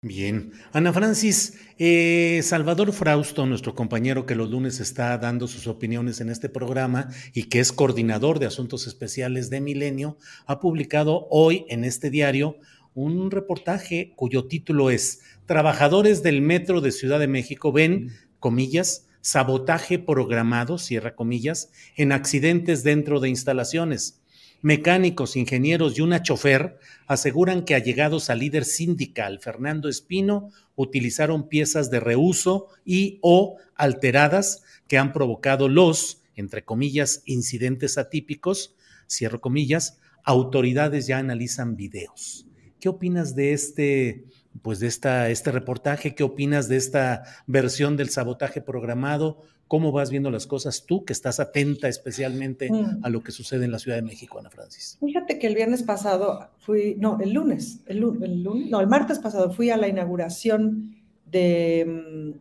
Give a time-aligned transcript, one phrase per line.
[0.00, 0.52] Bien.
[0.72, 6.30] Ana Francis, eh, Salvador Frausto, nuestro compañero que los lunes está dando sus opiniones en
[6.30, 11.82] este programa y que es coordinador de asuntos especiales de Milenio, ha publicado hoy en
[11.82, 12.58] este diario
[12.94, 19.98] un reportaje cuyo título es Trabajadores del Metro de Ciudad de México ven, comillas, sabotaje
[19.98, 24.17] programado, cierra comillas, en accidentes dentro de instalaciones.
[24.60, 31.90] Mecánicos, ingenieros y una chofer aseguran que allegados al líder sindical, Fernando Espino, utilizaron piezas
[31.90, 38.74] de reuso y o alteradas que han provocado los, entre comillas, incidentes atípicos,
[39.08, 42.46] cierro comillas, autoridades ya analizan videos.
[42.80, 44.24] ¿Qué opinas de este,
[44.62, 46.14] pues de esta, este reportaje?
[46.14, 49.42] ¿Qué opinas de esta versión del sabotaje programado?
[49.66, 53.04] ¿Cómo vas viendo las cosas tú, que estás atenta especialmente Mm.
[53.04, 54.96] a lo que sucede en la Ciudad de México, Ana Francis?
[55.04, 59.18] Fíjate que el viernes pasado fui, no, el lunes, el, el lunes, no, el martes
[59.18, 60.96] pasado fui a la inauguración
[61.26, 62.38] de, mm,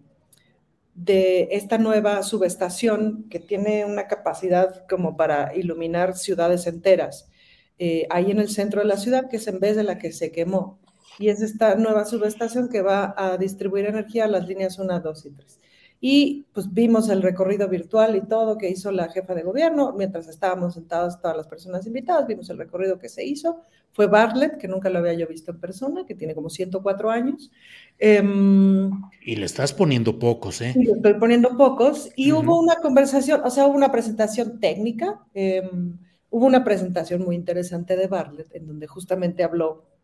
[0.95, 7.29] de esta nueva subestación que tiene una capacidad como para iluminar ciudades enteras,
[7.77, 10.11] eh, ahí en el centro de la ciudad, que es en vez de la que
[10.11, 10.79] se quemó.
[11.19, 15.25] Y es esta nueva subestación que va a distribuir energía a las líneas 1, 2
[15.25, 15.59] y 3.
[15.99, 20.27] Y pues vimos el recorrido virtual y todo que hizo la jefa de gobierno, mientras
[20.27, 23.61] estábamos sentados todas las personas invitadas, vimos el recorrido que se hizo.
[23.93, 27.49] Fue Bartlett, que nunca lo había yo visto en persona, que tiene como 104 años.
[27.97, 28.91] Em,
[29.25, 30.73] Y le estás poniendo pocos, ¿eh?
[30.75, 32.11] y le estoy poniendo pocos.
[32.15, 35.97] Y hubo una conversación, o sea, hubo una presentación técnica, em,
[36.29, 39.96] hubo una presentación muy interesante de Bartlett, en donde justamente habló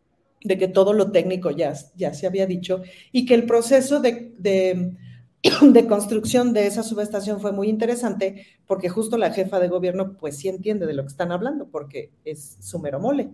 [0.44, 2.82] de que todo lo técnico ya, ya se había dicho
[3.12, 9.18] y que el proceso de, de, construcción de esa subestación fue muy interesante porque justo
[9.18, 12.80] la jefa de gobierno pues sí entiende de lo que están hablando porque es su
[12.80, 13.32] mero mole.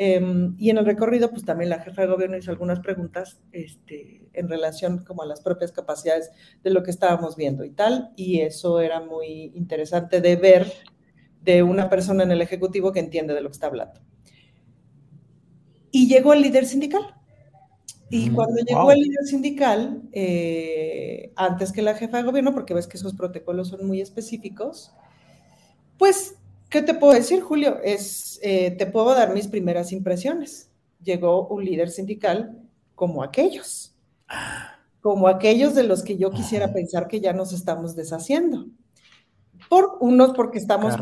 [0.00, 4.28] Em, y en el recorrido, pues también la jefa de gobierno hizo algunas preguntas este,
[4.32, 6.30] en relación como a las propias capacidades
[6.62, 10.72] de lo que estábamos viendo y tal, y eso era muy interesante de ver
[11.42, 14.00] de una persona en el Ejecutivo que entiende de lo que está hablando.
[15.90, 17.14] Y llegó el líder sindical.
[18.10, 22.74] Y Mm, cuando llegó el líder sindical, eh, antes que la jefa de gobierno, porque
[22.74, 24.92] ves que esos protocolos son muy específicos,
[25.98, 26.36] pues,
[26.70, 27.78] ¿qué te puedo decir, Julio?
[27.82, 30.70] Es, eh, te puedo dar mis primeras impresiones.
[31.02, 32.58] Llegó un líder sindical
[32.94, 33.94] como aquellos,
[35.00, 38.66] como aquellos de los que yo quisiera pensar que ya nos estamos deshaciendo.
[39.68, 40.94] Por unos, porque estamos,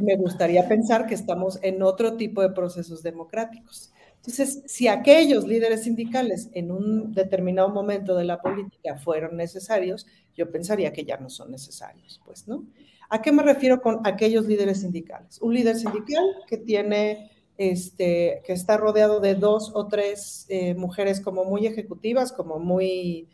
[0.00, 3.92] me gustaría pensar que estamos en otro tipo de procesos democráticos.
[4.26, 10.04] Entonces, si aquellos líderes sindicales en un determinado momento de la política fueron necesarios,
[10.34, 12.66] yo pensaría que ya no son necesarios, pues, ¿no?
[13.08, 15.40] ¿A qué me refiero con aquellos líderes sindicales?
[15.40, 21.20] Un líder sindical que tiene, este, que está rodeado de dos o tres eh, mujeres
[21.20, 23.28] como muy ejecutivas, como muy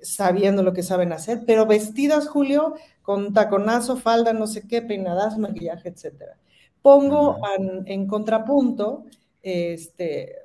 [0.00, 2.72] sabiendo lo que saben hacer, pero vestidas, Julio,
[3.02, 6.38] con taconazo, falda, no sé qué, peinadas, maquillaje, etcétera.
[6.80, 9.04] Pongo en, en contrapunto
[9.42, 10.36] este,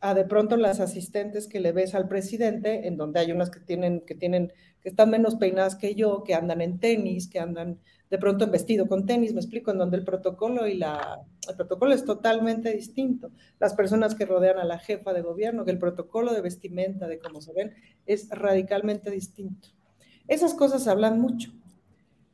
[0.00, 3.60] a de pronto las asistentes que le ves al presidente, en donde hay unas que
[3.60, 7.80] tienen, que tienen, que están menos peinadas que yo, que andan en tenis, que andan
[8.10, 11.56] de pronto en vestido con tenis, me explico, en donde el protocolo y la, el
[11.56, 13.30] protocolo es totalmente distinto.
[13.58, 17.18] Las personas que rodean a la jefa de gobierno, que el protocolo de vestimenta, de
[17.18, 17.74] cómo se ven,
[18.06, 19.68] es radicalmente distinto.
[20.26, 21.52] Esas cosas hablan mucho.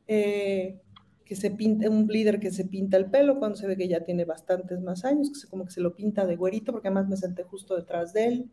[0.07, 0.79] Eh,
[1.25, 4.01] que se pinta, un líder que se pinta el pelo cuando se ve que ya
[4.01, 7.09] tiene bastantes más años, que se, como que se lo pinta de güerito, porque además
[7.09, 8.51] me senté justo detrás de él,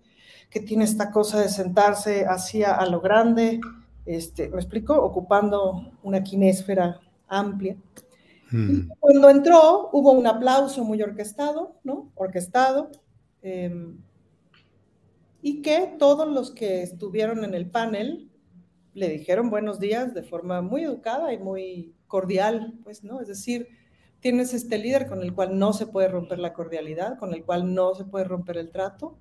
[0.48, 3.60] que tiene esta cosa de sentarse hacia a lo grande,
[4.06, 4.94] este, ¿me explico?
[4.94, 6.98] Ocupando una quinésfera
[7.28, 7.76] amplia.
[8.50, 8.88] Mm.
[8.98, 12.10] Cuando entró, hubo un aplauso muy orquestado, ¿no?
[12.14, 12.90] Orquestado.
[13.42, 13.98] Em,
[15.42, 18.31] y que todos los que estuvieron en el panel
[18.94, 23.20] le dijeron buenos días de forma muy educada y muy cordial, pues, ¿no?
[23.20, 23.68] Es decir,
[24.20, 27.74] tienes este líder con el cual no se puede romper la cordialidad, con el cual
[27.74, 29.18] no se puede romper el trato.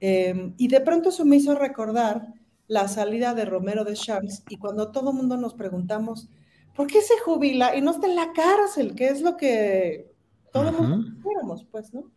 [0.00, 2.34] Em, y de pronto eso me hizo recordar
[2.66, 6.28] la salida de Romero de Champs y cuando todo el mundo nos preguntamos,
[6.74, 8.94] ¿por qué se jubila y no está en la cárcel?
[8.94, 10.12] ¿Qué es lo que
[10.52, 12.10] todos uh pues, ¿no?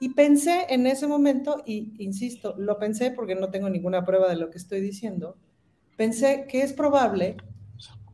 [0.00, 4.36] Y pensé en ese momento, y insisto, lo pensé porque no tengo ninguna prueba de
[4.36, 5.36] lo que estoy diciendo,
[6.00, 7.36] pensé que es probable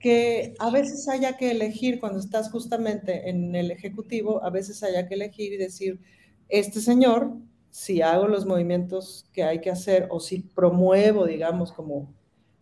[0.01, 5.07] que a veces haya que elegir cuando estás justamente en el Ejecutivo, a veces haya
[5.07, 6.01] que elegir y decir,
[6.49, 7.37] este señor,
[7.71, 12.13] si hago los movimientos que hay que hacer o si promuevo, digamos, como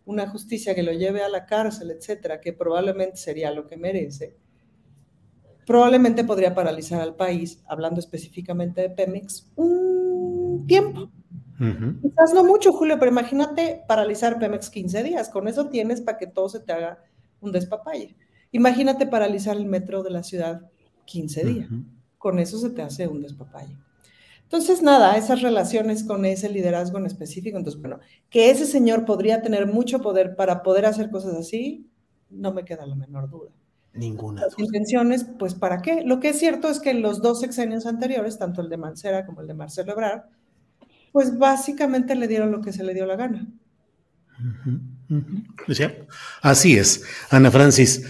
[0.05, 4.37] una justicia que lo lleve a la cárcel, etcétera, que probablemente sería lo que merece,
[5.65, 11.09] probablemente podría paralizar al país, hablando específicamente de Pemex, un tiempo.
[11.57, 15.29] Quizás no mucho, Julio, pero imagínate paralizar Pemex 15 días.
[15.29, 16.99] Con eso tienes para que todo se te haga
[17.41, 18.15] un despapalle.
[18.51, 20.69] Imagínate paralizar el metro de la ciudad
[21.05, 21.69] 15 días.
[22.17, 23.75] Con eso se te hace un despapalle.
[24.43, 27.99] Entonces, nada, esas relaciones con ese liderazgo en específico, entonces, bueno,
[28.29, 31.89] que ese señor podría tener mucho poder para poder hacer cosas así,
[32.29, 33.49] no me queda la menor duda.
[33.93, 34.41] Ninguna.
[34.41, 36.03] Las intenciones, pues, ¿para qué?
[36.03, 39.25] Lo que es cierto es que en los dos sexenios anteriores, tanto el de Mancera
[39.25, 40.25] como el de Marcelo Ebrard,
[41.15, 43.47] pues básicamente le dieron lo que se le dio la gana.
[46.41, 48.05] Así es, Ana Francis.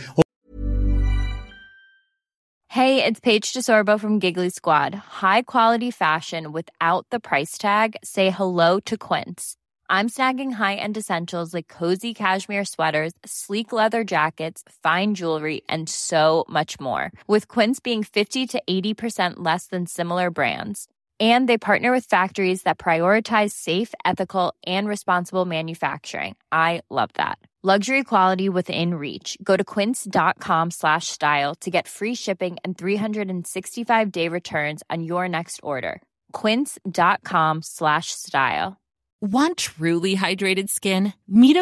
[2.67, 4.95] Hey, it's Paige DeSorbo from Giggly Squad.
[4.95, 7.95] High quality fashion without the price tag.
[8.03, 9.55] Say hello to Quince.
[9.87, 16.43] I'm snagging high-end essentials like cozy cashmere sweaters, sleek leather jackets, fine jewelry, and so
[16.49, 17.11] much more.
[17.27, 20.87] With Quince being 50 to 80% less than similar brands
[21.19, 26.35] and they partner with factories that prioritize safe ethical and responsible manufacturing.
[26.51, 27.39] I love that.
[27.63, 29.39] Luxury quality within reach.
[29.41, 35.27] Go to quince.com slash style to get free shipping and 365 day returns on your
[35.27, 35.99] next order.
[36.31, 38.77] quince.com slash style.
[39.19, 41.13] Want truly hydrated skin?
[41.27, 41.57] Meet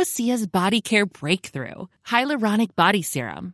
[0.46, 3.54] body care breakthrough hyaluronic body serum